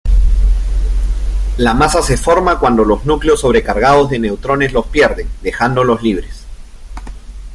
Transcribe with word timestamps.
La 1.57 1.75
masa 1.75 2.01
se 2.01 2.17
forma 2.17 2.57
cuando 2.57 2.83
los 2.83 3.05
núcleos 3.05 3.41
sobrecargados 3.41 4.09
de 4.09 4.17
neutrones 4.17 4.73
los 4.73 4.87
pierden, 4.87 5.27
dejándolos 5.43 6.01
libres. 6.01 6.43